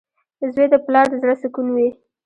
•زوی 0.53 0.65
د 0.73 0.75
پلار 0.85 1.05
د 1.11 1.13
زړۀ 1.21 1.35
سکون 1.41 1.67
وي. 1.75 1.89